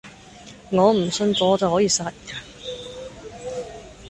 [0.71, 2.13] 我唔信詛咒可以殺人